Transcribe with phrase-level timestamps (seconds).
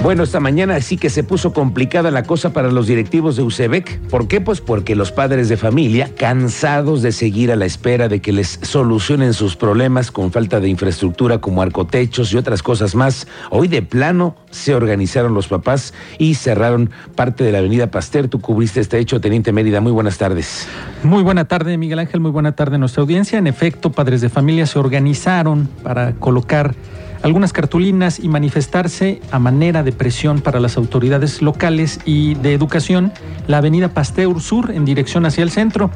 [0.00, 3.98] Bueno, esta mañana sí que se puso complicada la cosa para los directivos de UCEBEC.
[4.08, 4.40] ¿Por qué?
[4.40, 8.60] Pues porque los padres de familia, cansados de seguir a la espera de que les
[8.62, 13.82] solucionen sus problemas con falta de infraestructura como arcotechos y otras cosas más, hoy de
[13.82, 18.28] plano se organizaron los papás y cerraron parte de la avenida Pasteur.
[18.28, 19.80] Tú cubriste este hecho, Teniente Mérida.
[19.80, 20.68] Muy buenas tardes.
[21.02, 22.20] Muy buena tarde, Miguel Ángel.
[22.20, 23.36] Muy buena tarde a nuestra audiencia.
[23.36, 26.76] En efecto, padres de familia se organizaron para colocar
[27.22, 33.12] algunas cartulinas y manifestarse a manera de presión para las autoridades locales y de educación
[33.46, 35.90] la avenida Pasteur Sur en dirección hacia el centro.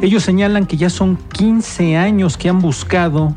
[0.00, 3.34] Ellos señalan que ya son 15 años que han buscado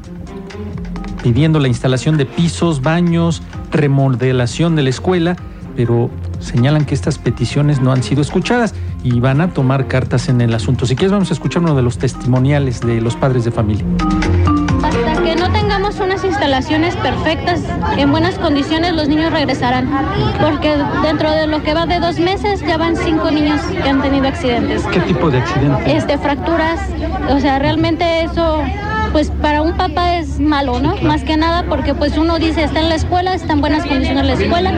[1.23, 3.41] pidiendo la instalación de pisos, baños,
[3.71, 5.35] remodelación de la escuela,
[5.75, 10.41] pero señalan que estas peticiones no han sido escuchadas y van a tomar cartas en
[10.41, 10.85] el asunto.
[10.85, 13.85] Si quieres vamos a escuchar uno de los testimoniales de los padres de familia
[16.41, 17.61] instalaciones perfectas,
[17.97, 19.87] en buenas condiciones, los niños regresarán.
[20.41, 24.01] Porque dentro de lo que va de dos meses ya van cinco niños que han
[24.01, 24.83] tenido accidentes.
[24.87, 25.93] ¿Qué tipo de accidentes?
[25.97, 26.79] Este, fracturas.
[27.29, 28.63] O sea, realmente eso
[29.11, 30.95] pues para un papá es malo, ¿no?
[31.03, 34.25] Más que nada porque pues uno dice, está en la escuela, está en buenas condiciones
[34.25, 34.73] la escuela,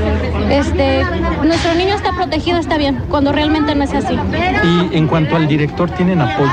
[0.50, 1.06] este,
[1.44, 4.18] nuestro niño está protegido, está bien, cuando realmente no es así.
[4.64, 6.52] ¿Y en cuanto al director, tienen apoyo?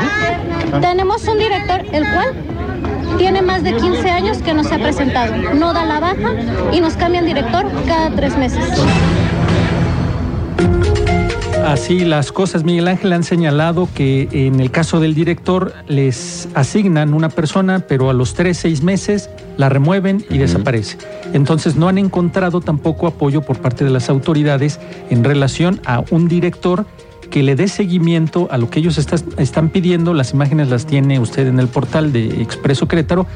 [0.81, 2.35] Tenemos un director, el cual
[3.21, 5.53] tiene más de 15 años que no se ha presentado.
[5.53, 6.33] No da la baja
[6.73, 8.65] y nos cambian director cada tres meses.
[11.67, 17.13] Así las cosas, Miguel Ángel han señalado que en el caso del director les asignan
[17.13, 20.97] una persona, pero a los tres, seis meses la remueven y desaparece.
[21.35, 26.27] Entonces no han encontrado tampoco apoyo por parte de las autoridades en relación a un
[26.27, 26.87] director
[27.31, 30.15] que le dé seguimiento a lo que ellos están pidiendo.
[30.15, 33.27] Las imágenes las tiene usted en el portal de Expreso Querétaro.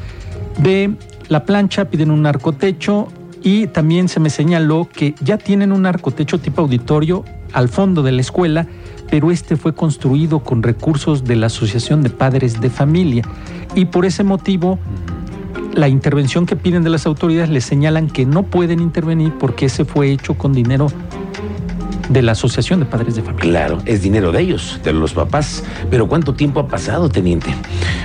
[0.59, 0.95] De
[1.29, 3.09] la plancha piden un arcotecho
[3.43, 8.13] y también se me señaló que ya tienen un arcotecho tipo auditorio al fondo de
[8.13, 8.67] la escuela,
[9.11, 13.23] pero este fue construido con recursos de la Asociación de Padres de Familia.
[13.75, 14.79] Y por ese motivo,
[15.75, 19.85] la intervención que piden de las autoridades les señalan que no pueden intervenir porque ese
[19.85, 20.87] fue hecho con dinero
[22.09, 23.51] de la Asociación de Padres de Familia.
[23.51, 25.65] Claro, es dinero de ellos, de los papás.
[25.91, 27.55] Pero ¿cuánto tiempo ha pasado, teniente?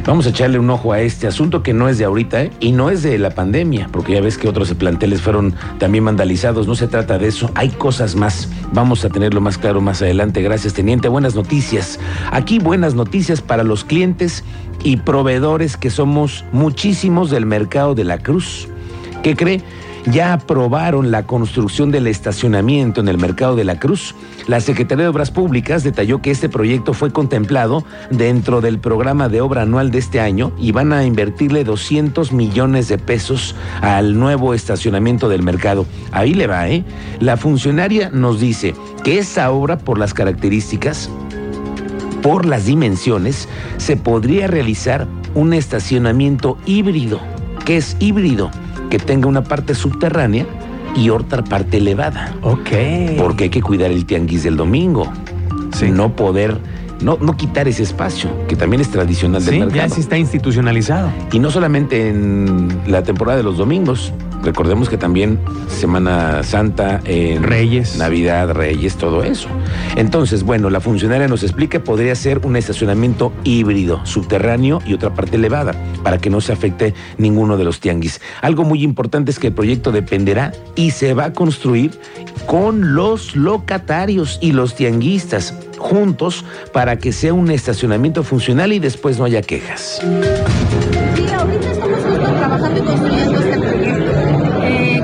[0.06, 2.52] Vamos a echarle un ojo a este asunto que no es de ahorita ¿eh?
[2.60, 6.68] y no es de la pandemia, porque ya ves que otros planteles fueron también vandalizados.
[6.68, 8.50] No se trata de eso, hay cosas más.
[8.74, 10.42] Vamos a tenerlo más claro más adelante.
[10.42, 11.08] Gracias, teniente.
[11.08, 12.00] Buenas noticias.
[12.32, 14.44] Aquí buenas noticias para los clientes
[14.84, 18.68] y proveedores que somos muchísimos del mercado de la cruz.
[19.24, 19.62] ¿Qué cree?
[20.12, 24.16] Ya aprobaron la construcción del estacionamiento en el Mercado de la Cruz.
[24.48, 29.42] La Secretaría de Obras Públicas detalló que este proyecto fue contemplado dentro del programa de
[29.42, 34.54] obra anual de este año y van a invertirle 200 millones de pesos al nuevo
[34.54, 35.86] estacionamiento del mercado.
[36.12, 36.84] Ahí le va, ¿eh?
[37.20, 41.10] La funcionaria nos dice que esa obra, por las características,
[42.24, 43.48] por las dimensiones,
[43.78, 47.39] se podría realizar un estacionamiento híbrido.
[47.70, 48.50] ¿Qué es híbrido?
[48.90, 50.48] que tenga una parte subterránea
[50.96, 52.36] y otra parte elevada.
[52.42, 52.70] Ok.
[53.16, 55.14] Porque hay que cuidar el tianguis del domingo.
[55.76, 55.92] Sí.
[55.92, 56.58] No poder,
[57.02, 59.76] no, no quitar ese espacio, que también es tradicional del mercado.
[59.76, 61.12] Ya sí está institucionalizado.
[61.32, 67.44] Y no solamente en la temporada de los domingos, Recordemos que también Semana Santa, en
[67.44, 69.50] Reyes, Navidad, Reyes, todo eso.
[69.96, 75.36] Entonces, bueno, la funcionaria nos explica podría ser un estacionamiento híbrido, subterráneo y otra parte
[75.36, 75.74] elevada,
[76.04, 78.22] para que no se afecte ninguno de los tianguis.
[78.42, 82.00] Algo muy importante es que el proyecto dependerá y se va a construir
[82.46, 89.18] con los locatarios y los tianguistas juntos para que sea un estacionamiento funcional y después
[89.18, 90.02] no haya quejas.
[91.16, 92.00] Sí, ahorita estamos
[92.38, 93.60] trabajando y construyendo este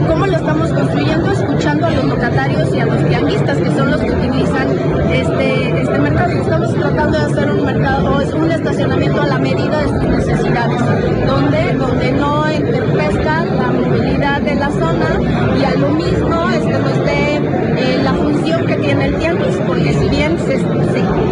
[0.07, 4.01] cómo lo estamos construyendo, escuchando a los locatarios y a los tianguistas, que son los
[4.01, 4.67] que utilizan
[5.11, 6.31] este, este mercado.
[6.33, 10.81] Estamos tratando de hacer un mercado, es un estacionamiento a la medida de sus necesidades,
[11.27, 15.19] donde, donde no interpesca la movilidad de la zona
[15.59, 19.93] y a lo mismo este, nos dé eh, la función que tiene el tianguis, porque
[19.93, 20.59] si bien se,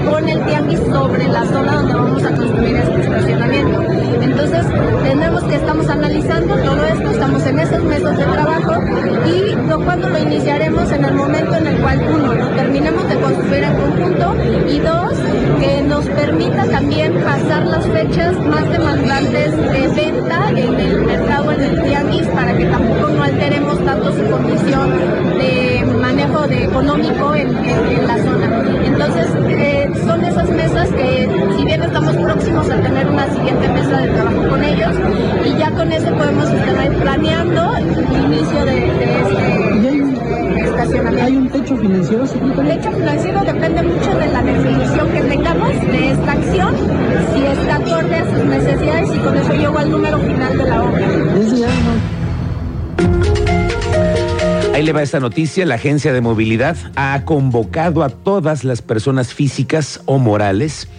[0.10, 3.82] pone el tianguis sobre la zona donde vamos a construir este estacionamiento.
[4.22, 4.66] Entonces,
[5.04, 8.82] tenemos que estamos analizando todo esto, estamos en esos meses de trabajo
[9.26, 9.54] y
[9.86, 13.76] cuando lo iniciaremos en el momento en el cual, uno, lo terminemos de construir en
[13.76, 14.36] conjunto
[14.68, 15.14] y dos,
[15.60, 21.62] que nos permita también pasar las fechas más demandantes de venta en el mercado, en
[21.62, 24.90] el tianguis, para que tampoco no alteremos tanto su condición
[25.38, 25.63] de
[26.48, 28.64] de económico en, la zona.
[28.86, 33.98] Entonces, eh, son esas mesas que, si bien estamos próximos a tener una siguiente mesa
[34.00, 34.94] de trabajo con ellos,
[35.46, 38.88] y ya con eso podemos estar planeando el inicio de,
[39.88, 41.26] este estacionamiento.
[41.26, 42.24] ¿Hay un techo financiero?
[42.24, 46.76] El techo financiero depende mucho de la definición que tengamos de esta acción,
[47.34, 50.84] si está acorde a sus necesidades y con eso llego al número final de la
[50.84, 51.08] obra.
[54.84, 55.66] Ahí le va esta noticia.
[55.66, 60.90] La Agencia de Movilidad ha convocado a todas las personas físicas o morales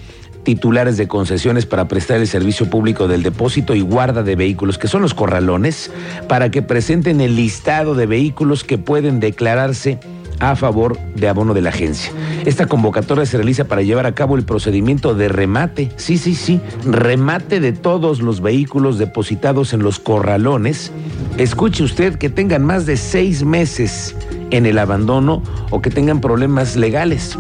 [0.42, 4.88] titulares de concesiones para prestar el servicio público del depósito y guarda de vehículos, que
[4.88, 5.90] son los corralones,
[6.28, 9.98] para que presenten el listado de vehículos que pueden declararse
[10.40, 12.12] a favor de abono de la agencia.
[12.44, 16.60] Esta convocatoria se realiza para llevar a cabo el procedimiento de remate, sí, sí, sí,
[16.84, 20.92] remate de todos los vehículos depositados en los corralones.
[21.38, 24.14] Escuche usted que tengan más de seis meses
[24.50, 27.38] en el abandono o que tengan problemas legales.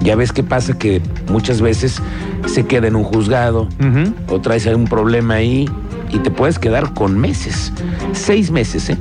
[0.00, 1.00] Ya ves qué pasa que
[1.30, 2.00] muchas veces
[2.46, 3.68] se queda en un juzgado
[4.28, 5.68] o traes algún problema ahí
[6.12, 7.72] y te puedes quedar con meses.
[8.12, 8.96] Seis meses, ¿eh?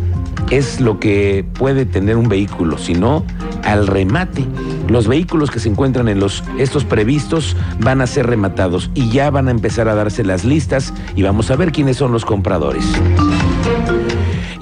[0.50, 3.26] Es lo que puede tener un vehículo, sino
[3.64, 4.46] al remate.
[4.88, 9.30] Los vehículos que se encuentran en los estos previstos van a ser rematados y ya
[9.32, 12.86] van a empezar a darse las listas y vamos a ver quiénes son los compradores.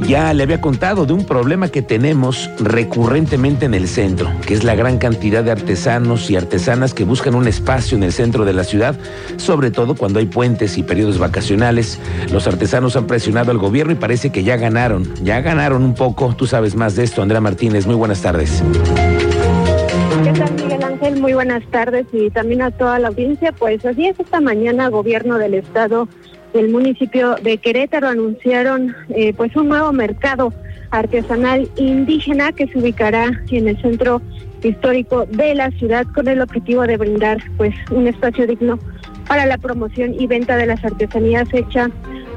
[0.07, 4.63] Ya le había contado de un problema que tenemos recurrentemente en el centro, que es
[4.63, 8.53] la gran cantidad de artesanos y artesanas que buscan un espacio en el centro de
[8.53, 8.95] la ciudad,
[9.37, 11.99] sobre todo cuando hay puentes y periodos vacacionales.
[12.31, 16.35] Los artesanos han presionado al gobierno y parece que ya ganaron, ya ganaron un poco.
[16.35, 17.87] Tú sabes más de esto, Andrea Martínez.
[17.87, 18.61] Muy buenas tardes.
[20.23, 21.21] ¿Qué tal, Miguel Ángel?
[21.21, 23.53] Muy buenas tardes y también a toda la audiencia.
[23.53, 26.09] Pues así es, esta mañana gobierno del estado
[26.53, 30.53] del municipio de Querétaro anunciaron eh, pues un nuevo mercado
[30.91, 34.21] artesanal indígena que se ubicará en el centro
[34.61, 38.79] histórico de la ciudad con el objetivo de brindar pues un espacio digno
[39.27, 41.89] para la promoción y venta de las artesanías hechas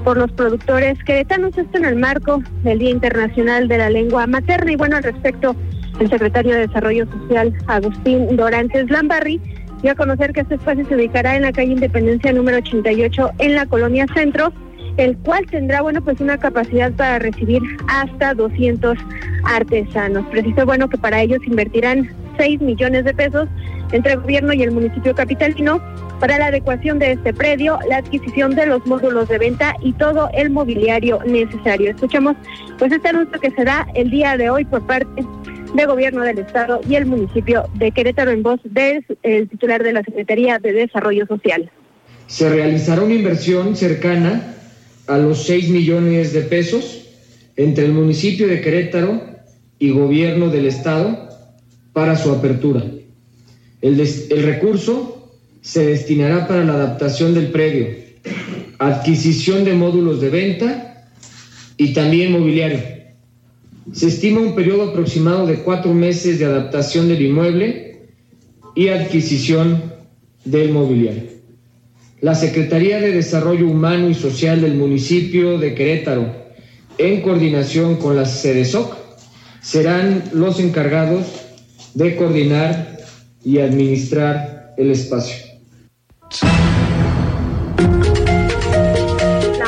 [0.05, 4.73] por los productores queretanos, esto en el marco del Día Internacional de la Lengua Materna.
[4.73, 5.57] Y bueno, al respecto,
[5.99, 9.41] el secretario de Desarrollo Social, Agustín Dorantes Lambarri,
[9.83, 13.55] y a conocer que este espacio se ubicará en la calle Independencia número 88 en
[13.55, 14.53] la colonia Centro,
[14.97, 18.97] el cual tendrá, bueno, pues una capacidad para recibir hasta 200
[19.45, 20.27] artesanos.
[20.27, 23.49] Preciso, bueno, que para ellos invertirán 6 millones de pesos
[23.93, 25.81] entre el gobierno y el municipio capitalino
[26.21, 30.31] para la adecuación de este predio, la adquisición de los módulos de venta y todo
[30.33, 31.91] el mobiliario necesario.
[31.91, 32.37] Escuchamos
[32.79, 35.07] pues este anuncio que se da el día de hoy por parte
[35.75, 39.05] de Gobierno del Estado y el municipio de Querétaro en voz del
[39.51, 41.71] titular de la Secretaría de Desarrollo Social.
[42.27, 44.55] Se realizará una inversión cercana
[45.07, 47.09] a los 6 millones de pesos
[47.57, 49.23] entre el municipio de Querétaro
[49.79, 51.29] y Gobierno del Estado
[51.93, 52.83] para su apertura.
[53.81, 57.89] El, el recurso se destinará para la adaptación del predio,
[58.79, 61.09] adquisición de módulos de venta
[61.77, 62.96] y también mobiliario
[63.93, 68.09] se estima un periodo aproximado de cuatro meses de adaptación del inmueble
[68.75, 69.93] y adquisición
[70.45, 71.37] del mobiliario.
[72.21, 76.35] La Secretaría de Desarrollo Humano y Social del municipio de Querétaro,
[76.99, 78.97] en coordinación con la CEDESOC,
[79.61, 81.27] serán los encargados
[81.95, 82.99] de coordinar
[83.45, 85.46] y administrar el espacio.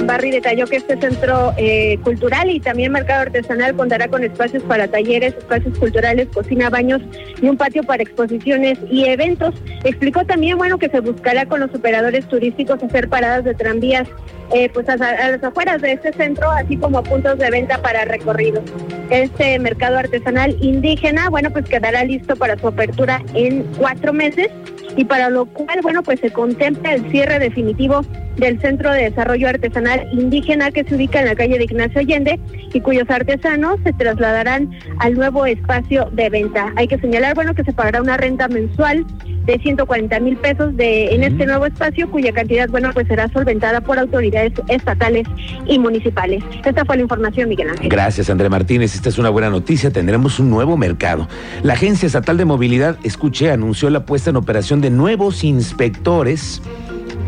[0.08, 4.88] Barry detalló que este centro eh, cultural y también mercado artesanal contará con espacios para
[4.88, 7.02] talleres, espacios culturales, cocina, baños
[7.42, 9.54] y un patio para exposiciones y eventos.
[9.84, 14.08] Explicó también, bueno, que se buscará con los operadores turísticos hacer paradas de tranvías
[14.54, 18.64] eh, pues a, las afueras de este centro, así como puntos de venta para recorridos.
[19.10, 24.48] Este mercado artesanal indígena, bueno, pues quedará listo para su apertura en cuatro meses
[24.96, 28.06] y para lo cual, bueno, pues se contempla el cierre definitivo
[28.38, 32.40] del Centro de Desarrollo Artesanal Indígena que se ubica en la calle de Ignacio Allende
[32.72, 36.72] y cuyos artesanos se trasladarán al nuevo espacio de venta.
[36.76, 39.04] Hay que señalar, bueno, que se pagará una renta mensual
[39.44, 43.80] de 140 mil pesos de, en este nuevo espacio, cuya cantidad, bueno, pues será solventada
[43.80, 45.26] por autoridades estatales
[45.66, 46.44] y municipales.
[46.64, 47.88] Esta fue la información, Miguel Ángel.
[47.88, 48.94] Gracias, André Martínez.
[48.94, 49.90] Esta es una buena noticia.
[49.90, 51.28] Tendremos un nuevo mercado.
[51.62, 56.60] La Agencia Estatal de Movilidad, escuché, anunció la puesta en operación de nuevos inspectores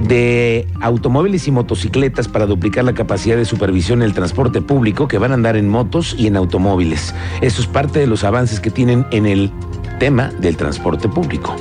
[0.06, 5.18] de automóviles y motocicletas para duplicar la capacidad de supervisión en el transporte público que
[5.18, 7.14] van a andar en motos y en automóviles.
[7.40, 9.50] Eso es parte de los avances que tienen en el
[9.98, 11.54] tema del transporte público.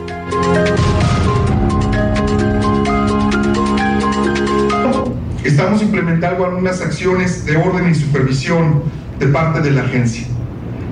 [5.44, 8.84] Estamos implementando algunas acciones de orden y supervisión
[9.20, 10.26] de parte de la agencia.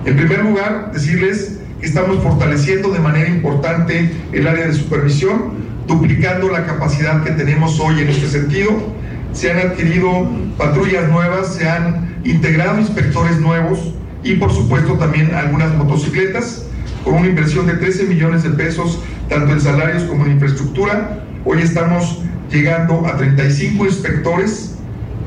[0.05, 5.53] En primer lugar, decirles que estamos fortaleciendo de manera importante el área de supervisión,
[5.87, 8.71] duplicando la capacidad que tenemos hoy en este sentido.
[9.31, 15.73] Se han adquirido patrullas nuevas, se han integrado inspectores nuevos y por supuesto también algunas
[15.75, 16.65] motocicletas
[17.03, 21.23] con una inversión de 13 millones de pesos tanto en salarios como en infraestructura.
[21.45, 24.75] Hoy estamos llegando a 35 inspectores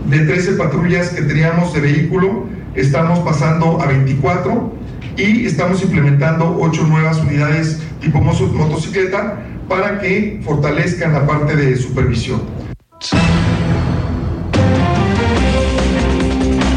[0.08, 4.74] de 13 patrullas que teníamos de vehículo, estamos pasando a 24
[5.16, 9.38] y estamos implementando 8 nuevas unidades tipo motocicleta
[9.70, 12.40] para que fortalezcan la parte de supervisión.